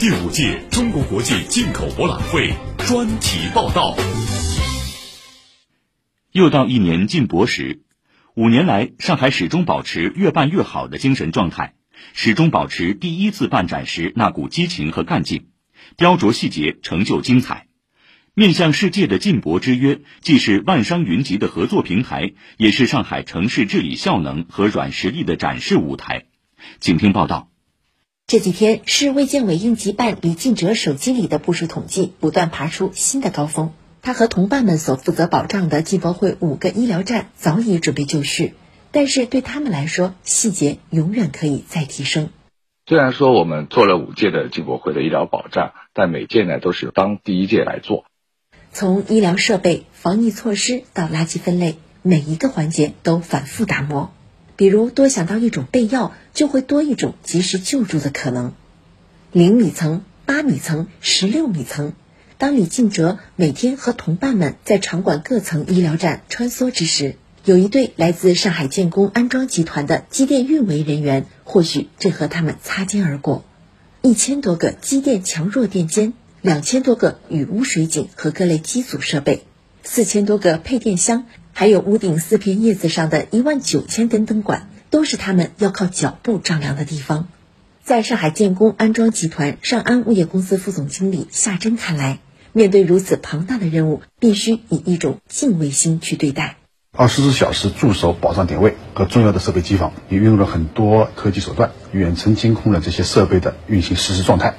[0.00, 3.94] 第五届中国国际进口博览会专题报道。
[6.32, 7.82] 又到一年进博时，
[8.34, 11.74] 五年来，上海始终保持越办越好的精神状态，
[12.14, 15.48] 始终保持第一次办展时那股激情和干劲，
[15.98, 17.66] 雕琢细节，成就精彩。
[18.32, 26.24] 面向世界的进博之约，既是万商云集的合作平台，也是上海城市治理效能和软实力的展示舞台。
[26.80, 27.50] 请听报道。
[28.30, 33.72] 这几天，市卫健委应急办李进哲手机里的部署统计不断爬出新的高峰。
[34.02, 38.54] 他和同伴们所负责保障的进博会五个医疗站早已准备就绪，
[38.92, 42.28] 但是对他们来说，细节永远可以再提升。
[42.86, 48.04] 虽然说我们做了五届的进博会的医疗保障，但每届呢都是当第一届来做。
[48.70, 54.12] 从医疗设备、防疫措施到垃圾分类，每一个环节都反复打磨。
[54.60, 58.52] 比如多想到一种备药，就会多一种及时救助的可能。
[59.32, 61.94] 零米层、八米层、十六米层。
[62.36, 67.16] 当李进哲每天和同伴们在场馆各层医疗站穿梭之时，
[67.46, 73.46] 有一对来自上海建工安装集团的机电运维人员，或许正和他们擦肩而过。
[74.02, 76.12] 一千多个机电强弱电间。
[76.42, 79.44] 两千多个雨污水井和各类机组设备，
[79.82, 81.24] 四千多个配电箱，
[81.60, 87.28] 还有屋顶四片叶子上的一万九千根灯管，都是他们要靠脚步丈量的地方。
[87.84, 92.18] 在上海建工安装集团上安物业公司副总经理夏真看来，
[92.54, 96.56] 面对如此庞大的任务，必须以一种敬畏心去对待。
[96.96, 104.54] 二十四小时驻守保障点位和重要的设备机房，也运用了很多科技手段，远程监控了这些设备的运行实时状态。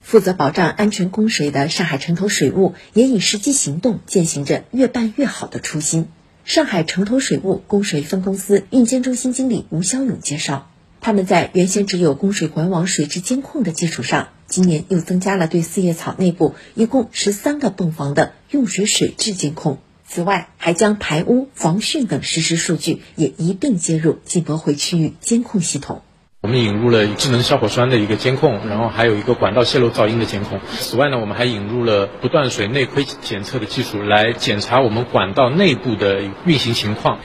[0.00, 6.08] 负责保障安全供水的上海城投水务也以实际行动践行着越办越好的初心。
[6.48, 19.76] 上海城投水务供水分公司运监中心经理吴肖勇介绍，他们在原先只有供水管网水质监控的基础上，今年又增加了对四叶草内部一共十三个泵房的用水水质监控。
[20.06, 26.00] 此外，还将排污、防汛等实时数据也一并接入进博会区域监控系统。
[26.40, 30.60] 我们引入了智能消火栓的一个监控，然后还有一个管道泄漏噪音的监控。
[30.78, 37.18] 此外呢，我们还引入了不断水内窥检测的技术，来检查我们管道内部的运行情况。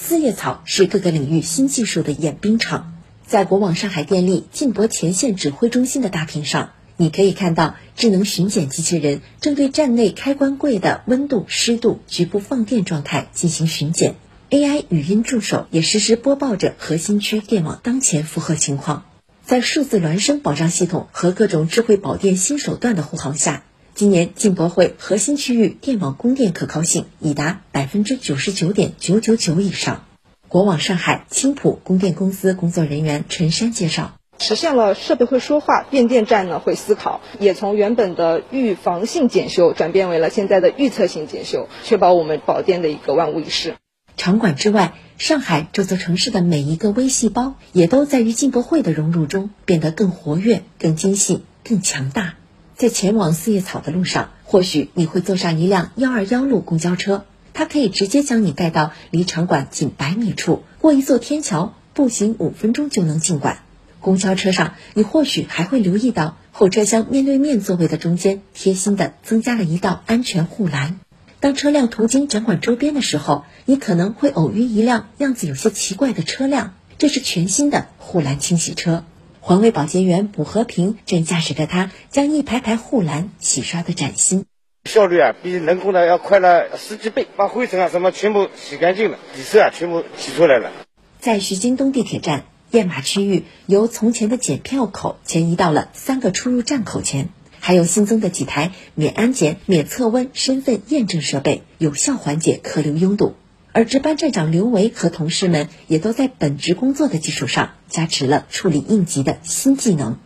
[0.00, 2.94] 四叶草是各个领域新技术的演兵场。
[3.26, 14.14] 在国网上海电力进博前线指挥中心的大屏上，你可以看到智能巡检机器人正对站内开关柜的温度、湿度、局部放电状态进行巡检。
[14.54, 19.04] AI 语音助手也实时播报着核心区电网当前负荷情况。
[19.42, 23.64] 在数字孪生保障系统和各种智慧保电新手段的护航下，
[23.96, 30.04] 今年进博会核心区域电网供电可靠性已达百分之九十九点九九九以上。
[30.46, 43.74] 国网上海青浦供电公司工作人员陈山介绍，实现了设备会说话，变电站呢会思考，也从原本的预防性检修转变为了现在的预测性检修，确保我们保电的一个万无一失。
[44.24, 52.36] 场馆之外，上海这座城市的每一个微细胞，也都在于进博会的融入中变得更活跃、更精细、更强大。
[52.74, 63.58] 在前往四叶草的路上，或许你会坐上一辆幺二幺路公交车，它可以直接将你带到离场馆仅百米处，过一座天桥，步行五分钟就能进馆。
[64.00, 70.98] 公交车上，你或许还会留意到后车厢面对面座位的中间，贴心的增加了一道安全护栏。
[71.44, 79.04] 当车辆途经展馆周边的时候，你可能会偶遇一辆样子有些奇怪的车辆，这是全新的护栏清洗车。
[79.40, 84.46] 环卫保洁员卜和平正驾驶着它，将一排排护栏洗刷的崭新。
[84.88, 90.72] 效率啊，比人工的要快了十几倍，把灰尘啊什么全部洗干净了，底色啊全部洗出来了。
[91.20, 97.28] 在徐泾东地铁站，验码区域由从前的检票口前移到了三个出入站口前。
[97.66, 103.36] 还有新增的几台免安检、免测温身份验证设备，有效缓解客流拥堵。
[103.72, 110.18] 而值班站长刘维和同事们也都在本职工作的基础上，加持了处理应急的新技能。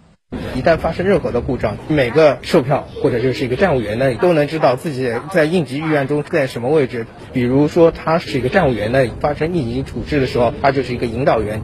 [0.56, 7.06] 一旦发生任何的故障，每个售票或者就是一个站务员呢，都能知道自己在应急预案中在什么位置。
[7.32, 11.62] 比如说，他是一个站务员呢，发生应急处置的时候，他就是一个引导员。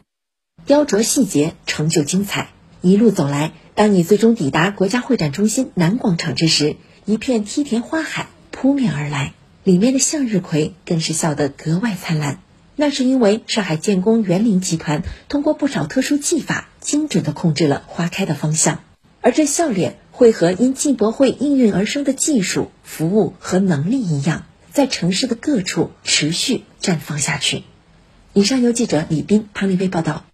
[0.66, 2.50] 雕琢细节，成就精彩。
[2.84, 3.52] 一路走来。
[3.74, 6.76] 当你最终抵达国家会展中心南广场之时，
[7.06, 9.32] 一片梯田花海扑面而来，
[9.64, 12.40] 里面的向日葵更是笑得格外灿烂。
[12.76, 18.80] 那是因为上海建工园林集团通过不少特殊技法，精准地控制了花开的方向。
[19.22, 27.62] 而这笑脸会和因进博会应运而生的技术、服务和能力一样，在城市的各处持续绽放下去。
[28.34, 30.26] 以上由记者李斌、潘丽薇报道。